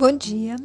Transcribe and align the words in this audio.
Bom 0.00 0.16
dia. 0.16 0.56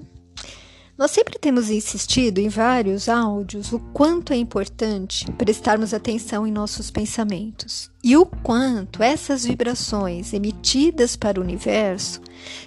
Nós 0.98 1.12
sempre 1.12 1.38
temos 1.38 1.70
insistido 1.70 2.40
em 2.40 2.48
vários 2.48 3.10
áudios 3.10 3.74
o 3.74 3.80
quanto 3.92 4.32
é 4.32 4.38
importante 4.38 5.30
prestarmos 5.34 5.94
atenção 5.94 6.48
em 6.48 6.52
nossos 6.54 6.90
pensamentos 6.90 7.92
e 8.02 8.16
o 8.16 8.26
quanto 8.26 9.04
essas 9.04 9.44
vibrações 9.44 10.32
emitidas 10.32 11.18
para 11.18 11.38
o 11.38 11.44
universo 11.44 12.22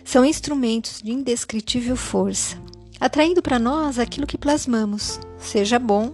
são 0.04 0.26
instrumentos 0.26 1.00
de 1.00 1.11
indescritível 1.11 1.96
força, 1.96 2.58
atraindo 3.00 3.40
para 3.40 3.58
nós 3.58 3.98
aquilo 3.98 4.26
que 4.26 4.36
plasmamos, 4.36 5.18
seja 5.39 5.79
bom 5.79 6.12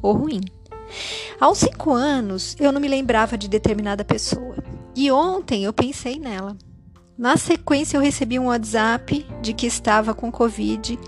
ou 0.00 0.12
ruim. 0.12 0.40
Há 1.40 1.50
uns 1.50 1.58
cinco 1.58 1.90
anos 1.90 2.54
eu 2.60 2.70
não 2.70 2.80
me 2.80 2.86
lembrava 2.86 3.36
de 3.36 3.48
determinada 3.48 4.04
pessoa 4.04 4.54
e 4.94 5.10
ontem 5.10 5.64
eu 5.64 5.72
pensei 5.72 6.16
nela. 6.16 6.56
Na 7.18 7.38
sequência, 7.38 7.96
eu 7.96 8.02
recebi 8.02 8.38
um 8.38 8.46
WhatsApp 8.46 9.26
de 9.40 9.54
que 9.54 9.66
estava 9.66 10.12
com 10.12 10.30
Covid, 10.30 10.98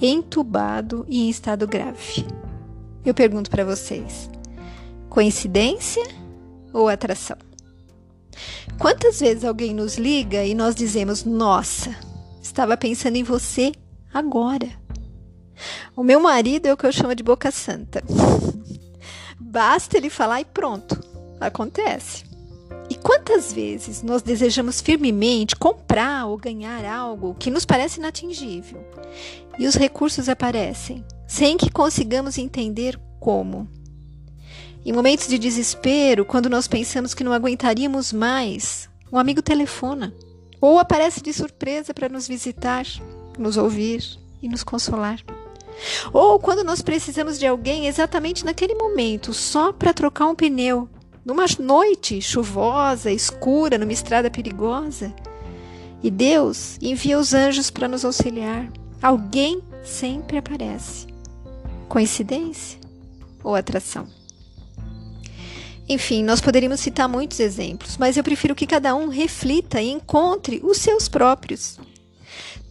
entubado 0.00 1.06
e 1.08 1.22
em 1.22 1.30
estado 1.30 1.68
grave. 1.68 2.26
Eu 3.04 3.14
pergunto 3.14 3.48
para 3.48 3.64
vocês: 3.64 4.28
coincidência 5.08 6.02
ou 6.72 6.88
atração? 6.88 7.36
Quantas 8.78 9.20
vezes 9.20 9.44
alguém 9.44 9.72
nos 9.72 9.96
liga 9.96 10.44
e 10.44 10.52
nós 10.52 10.74
dizemos: 10.74 11.24
Nossa, 11.24 11.94
estava 12.42 12.76
pensando 12.76 13.16
em 13.16 13.22
você 13.22 13.70
agora? 14.12 14.68
O 15.94 16.02
meu 16.02 16.18
marido 16.18 16.66
é 16.66 16.72
o 16.72 16.76
que 16.76 16.86
eu 16.86 16.92
chamo 16.92 17.14
de 17.14 17.22
boca 17.22 17.52
santa. 17.52 18.02
Basta 19.38 19.96
ele 19.96 20.10
falar 20.10 20.40
e 20.40 20.44
pronto, 20.44 20.98
acontece. 21.40 22.31
Quantas 23.02 23.52
vezes 23.52 24.02
nós 24.02 24.22
desejamos 24.22 24.80
firmemente 24.80 25.56
comprar 25.56 26.26
ou 26.26 26.36
ganhar 26.36 26.84
algo 26.84 27.34
que 27.34 27.50
nos 27.50 27.64
parece 27.64 27.98
inatingível 27.98 28.84
e 29.58 29.66
os 29.66 29.74
recursos 29.74 30.28
aparecem 30.28 31.04
sem 31.26 31.56
que 31.56 31.70
consigamos 31.70 32.38
entender 32.38 32.98
como? 33.18 33.68
Em 34.84 34.92
momentos 34.92 35.26
de 35.26 35.38
desespero, 35.38 36.24
quando 36.24 36.48
nós 36.48 36.68
pensamos 36.68 37.14
que 37.14 37.24
não 37.24 37.32
aguentaríamos 37.32 38.12
mais, 38.12 38.88
um 39.12 39.18
amigo 39.18 39.42
telefona 39.42 40.14
ou 40.60 40.78
aparece 40.78 41.20
de 41.20 41.32
surpresa 41.32 41.92
para 41.92 42.08
nos 42.08 42.28
visitar, 42.28 42.86
nos 43.36 43.56
ouvir 43.56 44.04
e 44.40 44.48
nos 44.48 44.62
consolar. 44.62 45.18
Ou 46.12 46.38
quando 46.38 46.62
nós 46.62 46.82
precisamos 46.82 47.38
de 47.38 47.46
alguém 47.46 47.86
exatamente 47.88 48.44
naquele 48.44 48.74
momento, 48.74 49.32
só 49.32 49.72
para 49.72 49.92
trocar 49.92 50.26
um 50.26 50.34
pneu 50.34 50.88
numa 51.24 51.46
noite 51.58 52.20
chuvosa, 52.20 53.10
escura, 53.10 53.78
numa 53.78 53.92
estrada 53.92 54.30
perigosa. 54.30 55.14
E 56.02 56.10
Deus 56.10 56.78
envia 56.80 57.18
os 57.18 57.32
anjos 57.32 57.70
para 57.70 57.88
nos 57.88 58.04
auxiliar. 58.04 58.68
Alguém 59.00 59.62
sempre 59.84 60.36
aparece. 60.36 61.06
Coincidência 61.88 62.80
ou 63.42 63.54
atração? 63.54 64.06
Enfim, 65.88 66.24
nós 66.24 66.40
poderíamos 66.40 66.80
citar 66.80 67.08
muitos 67.08 67.38
exemplos, 67.40 67.96
mas 67.98 68.16
eu 68.16 68.24
prefiro 68.24 68.54
que 68.54 68.66
cada 68.66 68.94
um 68.94 69.08
reflita 69.08 69.80
e 69.80 69.90
encontre 69.90 70.60
os 70.62 70.78
seus 70.78 71.08
próprios. 71.08 71.78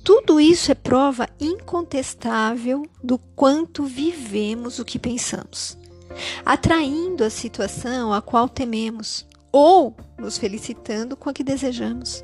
Tudo 0.03 0.39
isso 0.39 0.71
é 0.71 0.75
prova 0.75 1.29
incontestável 1.39 2.83
do 3.03 3.17
quanto 3.17 3.83
vivemos 3.83 4.79
o 4.79 4.85
que 4.85 4.97
pensamos 4.97 5.77
atraindo 6.45 7.23
a 7.23 7.29
situação 7.29 8.13
a 8.13 8.21
qual 8.21 8.47
tememos 8.47 9.25
ou 9.51 9.95
nos 10.17 10.37
felicitando 10.37 11.15
com 11.17 11.29
a 11.29 11.33
que 11.33 11.43
desejamos. 11.43 12.23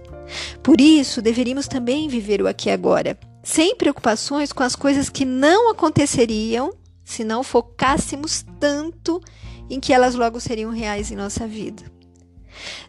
Por 0.64 0.80
isso, 0.80 1.22
deveríamos 1.22 1.68
também 1.68 2.08
viver 2.08 2.42
o 2.42 2.48
aqui 2.48 2.70
e 2.70 2.72
agora, 2.72 3.18
sem 3.44 3.76
preocupações 3.76 4.52
com 4.52 4.64
as 4.64 4.76
coisas 4.76 5.10
que 5.10 5.26
não 5.26 5.70
aconteceriam 5.70 6.74
se 7.04 7.24
não 7.24 7.44
focássemos 7.44 8.46
tanto 8.60 9.22
em 9.70 9.80
que 9.80 9.94
elas 9.94 10.16
logo 10.16 10.40
seriam 10.40 10.72
reais 10.72 11.12
em 11.12 11.16
nossa 11.16 11.48
vida. 11.48 11.84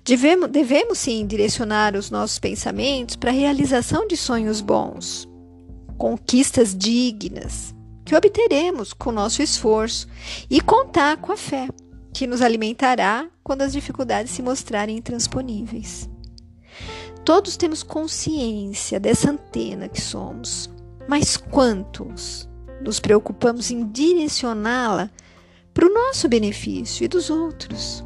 Devemos, 0.05 0.49
devemos 0.49 0.99
sim 0.99 1.27
direcionar 1.27 1.95
os 1.95 2.11
nossos 2.11 2.39
pensamentos 2.39 3.17
para 3.17 3.31
a 3.31 3.35
realização 3.35 4.07
de 4.07 4.17
sonhos 4.17 4.61
bons, 4.61 5.29
conquistas 5.97 6.75
dignas, 6.75 7.75
que 8.09 8.17
obteremos 8.17 8.95
com 8.95 9.13
nosso 9.13 9.43
esforço 9.43 10.09
e 10.49 10.63
contar 10.63 11.19
com 11.19 11.31
a 11.31 11.37
fé, 11.37 11.69
que 12.11 12.27
nos 12.27 12.41
alimentará 12.41 13.29
quando 13.45 13.61
as 13.61 13.73
dificuldades 13.73 14.33
se 14.33 14.41
mostrarem 14.41 14.97
intransponíveis. 14.97 16.09
Todos 17.23 17.59
temos 17.59 17.83
consciência 17.83 18.99
dessa 18.99 19.31
antena 19.31 19.91
que 19.91 20.01
somos, 20.01 20.71
mas 21.07 21.37
quantos 21.37 22.49
nos 22.81 22.99
preocupamos 22.99 23.71
em 23.71 23.87
direcioná-la 23.87 25.11
para 25.75 25.87
o 25.87 25.93
nosso 25.93 26.31
benefício 26.31 27.05
e 27.05 27.09
dos 27.09 27.29
outros? 27.29 28.03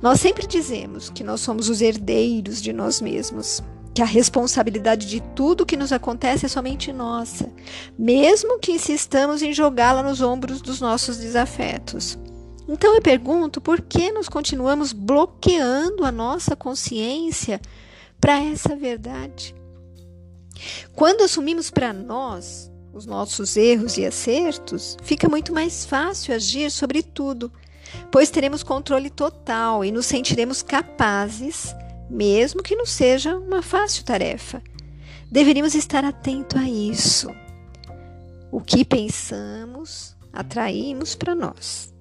Nós 0.00 0.20
sempre 0.20 0.46
dizemos 0.46 1.10
que 1.10 1.22
nós 1.22 1.42
somos 1.42 1.68
os 1.68 1.82
herdeiros 1.82 2.62
de 2.62 2.72
nós 2.72 3.02
mesmos, 3.02 3.62
que 3.98 4.02
a 4.02 4.04
responsabilidade 4.04 5.08
de 5.08 5.20
tudo 5.34 5.66
que 5.66 5.76
nos 5.76 5.90
acontece 5.90 6.46
é 6.46 6.48
somente 6.48 6.92
nossa, 6.92 7.52
mesmo 7.98 8.60
que 8.60 8.70
insistamos 8.70 9.42
em 9.42 9.52
jogá-la 9.52 10.04
nos 10.04 10.20
ombros 10.20 10.60
dos 10.60 10.80
nossos 10.80 11.16
desafetos. 11.16 12.16
Então 12.68 12.94
eu 12.94 13.02
pergunto 13.02 13.60
por 13.60 13.80
que 13.80 14.12
nós 14.12 14.28
continuamos 14.28 14.92
bloqueando 14.92 16.04
a 16.04 16.12
nossa 16.12 16.54
consciência 16.54 17.60
para 18.20 18.40
essa 18.40 18.76
verdade? 18.76 19.52
Quando 20.94 21.24
assumimos 21.24 21.68
para 21.68 21.92
nós 21.92 22.70
os 22.92 23.04
nossos 23.04 23.56
erros 23.56 23.98
e 23.98 24.06
acertos, 24.06 24.96
fica 25.02 25.28
muito 25.28 25.52
mais 25.52 25.84
fácil 25.84 26.32
agir 26.32 26.70
sobre 26.70 27.02
tudo, 27.02 27.50
pois 28.12 28.30
teremos 28.30 28.62
controle 28.62 29.10
total 29.10 29.84
e 29.84 29.90
nos 29.90 30.06
sentiremos 30.06 30.62
capazes 30.62 31.74
mesmo 32.08 32.62
que 32.62 32.76
não 32.76 32.86
seja 32.86 33.36
uma 33.36 33.62
fácil 33.62 34.04
tarefa. 34.04 34.62
Deveríamos 35.30 35.74
estar 35.74 36.04
atento 36.04 36.58
a 36.58 36.68
isso. 36.68 37.28
O 38.50 38.60
que 38.60 38.84
pensamos, 38.84 40.16
atraímos 40.32 41.14
para 41.14 41.34
nós. 41.34 41.92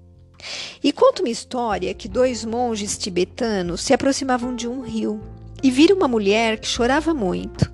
E 0.83 0.93
conta 0.93 1.21
uma 1.21 1.29
história 1.29 1.93
que 1.93 2.07
dois 2.07 2.45
monges 2.45 2.97
tibetanos 2.97 3.81
se 3.81 3.93
aproximavam 3.93 4.55
de 4.55 4.67
um 4.67 4.81
rio 4.81 5.21
e 5.61 5.69
viram 5.69 5.97
uma 5.97 6.07
mulher 6.07 6.59
que 6.59 6.67
chorava 6.67 7.13
muito. 7.13 7.69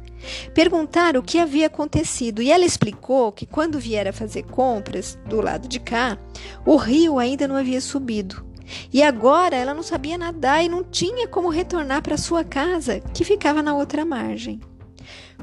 Perguntaram 0.54 1.20
o 1.20 1.24
que 1.24 1.38
havia 1.38 1.68
acontecido 1.68 2.42
e 2.42 2.50
ela 2.50 2.66
explicou 2.66 3.32
que 3.32 3.46
quando 3.46 3.80
viera 3.80 4.14
fazer 4.14 4.44
compras 4.44 5.20
do 5.28 5.42
lado 5.42 5.68
de 5.68 5.80
cá, 5.80 6.18
o 6.66 6.78
rio 6.78 7.20
ainda 7.20 7.48
não 7.48 7.58
havia 7.58 7.82
subido 7.82 8.53
e 8.92 9.02
agora 9.04 9.56
ela 9.56 9.74
não 9.74 9.84
sabia 9.84 10.18
nadar 10.18 10.64
e 10.64 10.70
não 10.70 10.84
tinha 10.84 11.28
como 11.28 11.50
retornar 11.50 12.02
para 12.02 12.18
sua 12.18 12.44
casa, 12.44 13.00
que 13.14 13.24
ficava 13.24 13.62
na 13.62 13.76
outra 13.76 14.06
margem. 14.06 14.60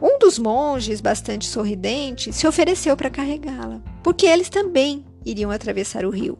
Um 0.00 0.18
dos 0.18 0.38
monges, 0.38 1.00
bastante 1.00 1.46
sorridente, 1.46 2.32
se 2.32 2.46
ofereceu 2.46 2.96
para 2.96 3.10
carregá-la, 3.10 3.82
porque 4.02 4.26
eles 4.26 4.48
também 4.48 5.04
iriam 5.24 5.50
atravessar 5.50 6.04
o 6.04 6.10
rio. 6.10 6.38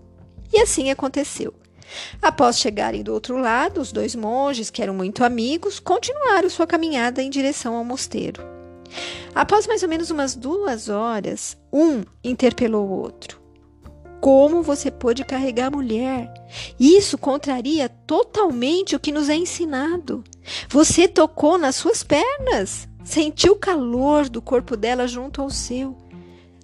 E 0.53 0.61
assim 0.61 0.91
aconteceu. 0.91 1.55
Após 2.23 2.59
chegarem 2.59 3.03
do 3.03 3.13
outro 3.13 3.37
lado, 3.37 3.81
os 3.81 3.93
dois 3.93 4.15
monges, 4.15 4.71
que 4.71 4.83
eram 4.83 4.95
muito 4.95 5.25
amigos, 5.25 5.79
continuaram 5.79 6.49
sua 6.49 6.67
caminhada 6.67 7.23
em 7.23 7.29
direção 7.29 7.75
ao 7.75 7.85
mosteiro. 7.85 8.43
Após 9.35 9.67
mais 9.67 9.83
ou 9.83 9.89
menos 9.89 10.11
umas 10.11 10.35
duas 10.35 10.89
horas, 10.89 11.57
um 11.73 12.03
interpelou 12.25 12.89
o 12.89 13.01
outro. 13.01 13.40
Como 14.21 14.63
você 14.63 14.91
pôde 14.91 15.25
carregar 15.25 15.69
a 15.69 15.71
mulher? 15.71 16.33
Isso 16.79 17.17
contraria 17.17 17.89
totalmente 17.89 18.95
o 18.95 19.01
que 19.01 19.11
nos 19.11 19.31
é 19.31 19.35
ensinado. 19.35 20.23
Você 20.69 21.09
tocou 21.09 21.57
nas 21.57 21.77
suas 21.77 22.03
pernas, 22.03 22.87
sentiu 23.03 23.55
o 23.55 23.59
calor 23.59 24.29
do 24.29 24.43
corpo 24.43 24.77
dela 24.77 25.09
junto 25.09 25.41
ao 25.41 25.49
seu, 25.49 25.97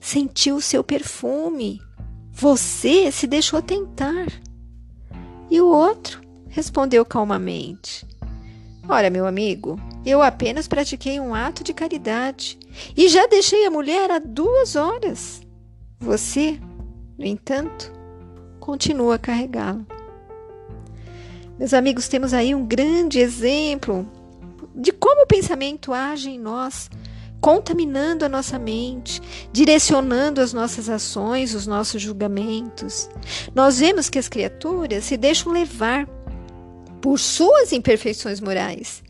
sentiu 0.01 0.57
o 0.57 0.61
seu 0.61 0.85
perfume. 0.85 1.81
Você 2.31 3.11
se 3.11 3.27
deixou 3.27 3.63
tentar. 3.63 4.27
E 5.51 5.59
o 5.59 5.69
outro 5.69 6.21
respondeu 6.49 7.07
calmamente: 7.07 8.07
Ora, 8.87 9.09
meu 9.09 9.27
amigo, 9.27 9.81
eu 10.05 10.21
apenas 10.21 10.69
pratiquei 10.69 11.19
um 11.19 11.35
ato 11.35 11.65
de 11.65 11.73
caridade 11.73 12.59
e 12.95 13.09
já 13.09 13.27
deixei 13.27 13.65
a 13.65 13.71
mulher 13.71 14.11
há 14.11 14.19
duas 14.19 14.77
horas. 14.77 15.41
Você 15.99 16.61
no 17.19 17.25
entanto, 17.25 17.93
continua 18.61 19.15
a 19.15 19.19
carregá-lo. 19.19 19.87
Meus 21.59 21.73
amigos, 21.73 22.09
temos 22.09 22.35
aí 22.35 22.55
um 22.55 22.67
grande 22.67 23.19
exemplo 23.19 24.07
de 24.75 24.93
como 24.93 25.23
o 25.23 25.27
pensamento 25.27 25.93
age 25.93 26.29
em 26.29 26.39
nós, 26.39 26.91
contaminando 27.41 28.25
a 28.25 28.29
nossa 28.29 28.59
mente, 28.59 29.23
direcionando 29.53 30.41
as 30.41 30.53
nossas 30.53 30.89
ações, 30.89 31.55
os 31.55 31.67
nossos 31.67 32.03
julgamentos. 32.03 33.09
Nós 33.55 33.79
vemos 33.79 34.11
que 34.11 34.19
as 34.19 34.29
criaturas 34.29 35.05
se 35.05 35.17
deixam 35.17 35.53
levar 35.53 36.07
por 37.01 37.19
suas 37.19 37.73
imperfeições 37.73 38.41
morais 38.41 39.03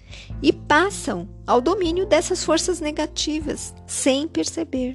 e 0.43 0.53
passam 0.53 1.29
ao 1.47 1.61
domínio 1.61 2.07
dessas 2.07 2.45
forças 2.45 2.79
negativas 2.79 3.75
sem 3.87 4.29
perceber. 4.29 4.95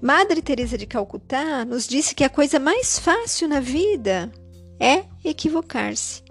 Madre 0.00 0.42
Teresa 0.42 0.76
de 0.76 0.86
Calcutá 0.86 1.64
nos 1.64 1.86
disse 1.86 2.14
que 2.14 2.24
a 2.24 2.28
coisa 2.28 2.58
mais 2.58 2.98
fácil 2.98 3.48
na 3.48 3.60
vida 3.60 4.30
é 4.80 5.04
equivocar-se. 5.24 6.22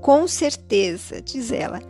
Com 0.00 0.26
certeza, 0.26 1.20
diz 1.20 1.52
ela. 1.52 1.80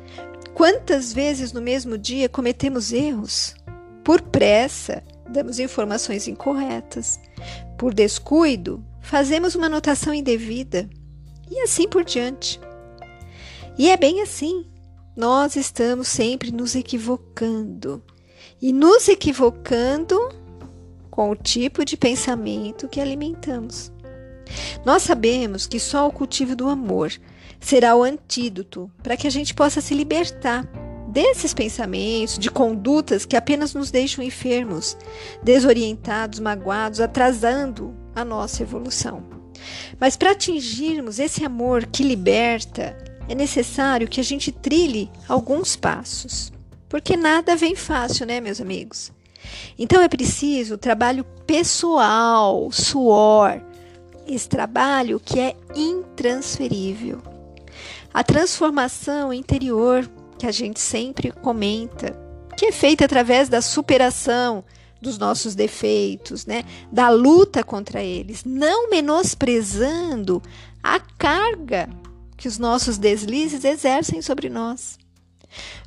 Quantas 0.55 1.12
vezes 1.12 1.52
no 1.52 1.62
mesmo 1.62 1.96
dia 1.96 2.29
cometemos 2.29 2.93
erros? 2.93 3.55
Por 4.05 4.20
pressa, 4.20 5.02
damos 5.29 5.58
informações 5.58 6.29
incorretas. 6.29 7.19
Por 7.79 7.94
descuido, 7.94 8.84
fazemos 9.00 9.55
uma 9.55 9.67
anotação 9.67 10.12
indevida. 10.12 10.88
E 11.50 11.61
assim 11.61 11.88
por 11.88 12.05
diante. 12.05 12.61
E 13.79 13.88
é 13.90 13.96
bem 13.96 14.20
assim. 14.20 14.67
Nós 15.17 15.56
estamos 15.56 16.08
sempre 16.08 16.50
nos 16.50 16.75
equivocando. 16.75 18.02
E 18.61 18.73
nos 18.73 19.08
equivocando 19.08 20.19
com 21.22 21.30
o 21.30 21.36
tipo 21.36 21.84
de 21.84 21.96
pensamento 21.96 22.88
que 22.88 23.00
alimentamos. 23.00 23.92
Nós 24.84 25.02
sabemos 25.02 25.69
que 25.69 25.78
só 25.78 26.08
o 26.08 26.12
cultivo 26.12 26.56
do 26.56 26.69
amor 26.69 27.12
será 27.60 27.94
o 27.94 28.02
antídoto 28.02 28.90
para 29.04 29.16
que 29.16 29.28
a 29.28 29.30
gente 29.30 29.54
possa 29.54 29.80
se 29.80 29.94
libertar 29.94 30.64
desses 31.06 31.54
pensamentos, 31.54 32.40
de 32.40 32.50
condutas 32.50 33.24
que 33.24 33.36
apenas 33.36 33.72
nos 33.72 33.92
deixam 33.92 34.24
enfermos, 34.24 34.96
desorientados, 35.44 36.40
magoados, 36.40 36.98
atrasando 36.98 37.94
a 38.16 38.24
nossa 38.24 38.64
evolução. 38.64 39.22
Mas 40.00 40.16
para 40.16 40.32
atingirmos 40.32 41.20
esse 41.20 41.44
amor 41.44 41.86
que 41.86 42.02
liberta, 42.02 42.98
é 43.28 43.34
necessário 43.36 44.08
que 44.08 44.20
a 44.20 44.24
gente 44.24 44.50
trilhe 44.50 45.08
alguns 45.28 45.76
passos. 45.76 46.52
Porque 46.88 47.16
nada 47.16 47.54
vem 47.54 47.76
fácil, 47.76 48.26
né, 48.26 48.40
meus 48.40 48.60
amigos? 48.60 49.12
Então 49.78 50.02
é 50.02 50.08
preciso 50.08 50.78
trabalho 50.78 51.24
pessoal, 51.46 52.70
suor, 52.70 53.60
esse 54.26 54.48
trabalho 54.48 55.20
que 55.20 55.38
é 55.38 55.56
intransferível. 55.74 57.20
A 58.12 58.22
transformação 58.22 59.32
interior 59.32 60.08
que 60.38 60.46
a 60.46 60.52
gente 60.52 60.80
sempre 60.80 61.30
comenta, 61.30 62.16
que 62.56 62.66
é 62.66 62.72
feita 62.72 63.04
através 63.04 63.48
da 63.48 63.60
superação 63.60 64.64
dos 65.00 65.18
nossos 65.18 65.54
defeitos, 65.54 66.46
né? 66.46 66.62
Da 66.92 67.08
luta 67.08 67.64
contra 67.64 68.02
eles, 68.02 68.44
não 68.44 68.88
menosprezando 68.88 70.40
a 70.82 71.00
carga 71.00 71.88
que 72.36 72.46
os 72.46 72.58
nossos 72.58 72.98
deslizes 72.98 73.64
exercem 73.64 74.22
sobre 74.22 74.48
nós 74.48 75.01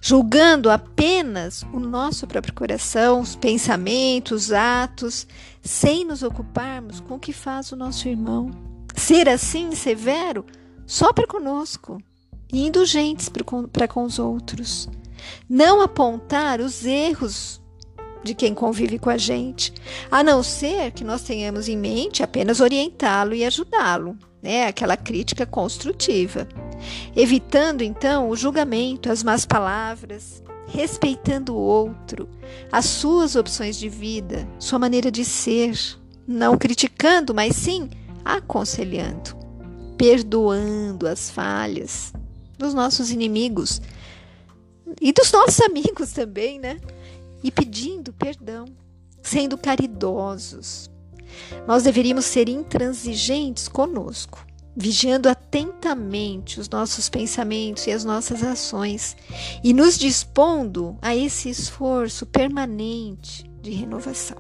julgando 0.02 0.70
apenas 0.70 1.64
o 1.74 1.80
nosso 1.80 2.28
próprio 2.28 2.54
coração, 2.54 3.22
os 3.22 3.36
pensamentos, 3.36 4.52
atos, 4.52 5.28
sem 5.62 6.06
nos 6.06 6.24
ocuparmos 6.24 7.00
com 7.00 7.16
o 7.16 7.20
que 7.20 7.34
faz 7.34 7.72
o 7.72 7.76
nosso 7.76 8.08
irmão. 8.08 8.52
Ser 8.96 9.28
assim 9.28 9.74
severo 9.74 10.46
só 10.86 11.12
para 11.12 11.28
conosco 11.28 12.02
e 12.52 12.66
indulgentes 12.66 13.30
para 13.72 13.88
com 13.88 14.04
os 14.04 14.20
outros. 14.20 14.90
Não 15.50 15.82
apontar 15.82 16.62
os 16.62 16.86
erros 16.86 17.62
de 18.24 18.34
quem 18.34 18.54
convive 18.54 18.98
com 18.98 19.10
a 19.10 19.18
gente, 19.18 19.72
a 20.10 20.24
não 20.24 20.42
ser 20.42 20.92
que 20.92 21.04
nós 21.04 21.22
tenhamos 21.22 21.70
em 21.70 21.78
mente 21.78 22.24
apenas 22.24 22.60
orientá-lo 22.60 23.36
e 23.36 23.46
ajudá-lo, 23.46 24.18
né? 24.42 24.68
Aquela 24.68 24.98
crítica 24.98 25.46
construtiva 25.46 26.48
evitando 27.16 27.82
então 27.82 28.30
o 28.30 28.36
julgamento, 28.36 29.12
as 29.12 29.24
más 29.24 29.46
palavras, 29.46 30.44
respeitando 30.68 31.56
o 31.56 31.60
outro, 31.60 32.28
as 32.72 32.86
suas 32.86 33.36
opções 33.36 33.78
de 33.78 33.90
vida, 33.90 34.48
sua 34.60 34.80
maneira 34.80 35.12
de 35.12 35.24
ser, 35.24 35.78
não 36.28 36.58
criticando, 36.58 37.34
mas 37.34 37.56
sim 37.56 37.90
aconselhando, 38.24 39.36
perdoando 39.98 41.08
as 41.08 41.30
falhas 41.30 42.12
dos 42.58 42.74
nossos 42.74 43.12
inimigos 43.12 43.82
e 45.02 45.12
dos 45.12 45.32
nossos 45.32 45.62
amigos 45.62 46.12
também, 46.12 46.60
né? 46.60 46.80
E 47.44 47.52
pedindo 47.52 48.14
perdão, 48.14 48.66
sendo 49.22 49.58
caridosos. 49.58 50.90
Nós 51.68 51.84
deveríamos 51.84 52.26
ser 52.26 52.48
intransigentes 52.48 53.68
conosco 53.68 54.46
vigiando 54.76 55.30
atentamente 55.30 56.60
os 56.60 56.68
nossos 56.68 57.08
pensamentos 57.08 57.88
e 57.88 57.92
as 57.92 58.04
nossas 58.04 58.44
ações 58.44 59.16
e 59.64 59.74
nos 59.74 59.98
dispondo 59.98 60.98
a 61.02 61.16
esse 61.16 61.50
esforço 61.50 62.26
permanente 62.26 63.50
de 63.62 63.72
renovação. 63.72 64.38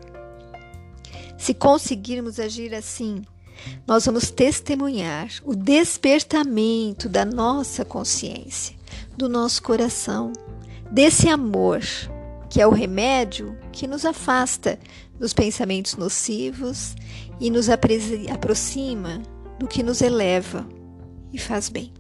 Se 1.38 1.54
conseguirmos 1.54 2.40
agir 2.40 2.74
assim, 2.74 3.22
nós 3.88 4.06
vamos 4.06 4.30
testemunhar 4.30 5.30
o 5.44 5.56
despertamento 5.56 7.08
da 7.08 7.24
nossa 7.24 7.86
consciência, 7.86 8.76
do 9.18 9.30
nosso 9.30 9.64
coração, 9.64 10.34
desse 10.92 11.30
amor 11.30 11.82
que 12.50 12.62
é 12.62 12.68
o 12.68 12.72
remédio 12.72 13.58
que 13.72 13.88
nos 13.88 14.06
afasta 14.06 14.80
dos 15.20 15.34
pensamentos 15.34 15.96
nocivos 15.96 16.96
e 17.40 17.50
nos 17.50 17.68
aproxima 17.70 19.22
do 19.60 19.68
que 19.68 19.84
nos 19.84 20.02
eleva 20.02 20.68
e 21.32 21.40
faz 21.40 21.70
bem. 21.70 21.94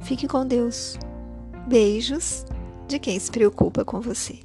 Fique 0.00 0.26
com 0.26 0.46
Deus. 0.46 0.98
Beijos 1.66 2.44
de 2.88 2.98
quem 2.98 3.18
se 3.18 3.30
preocupa 3.30 3.84
com 3.84 4.00
você. 4.00 4.38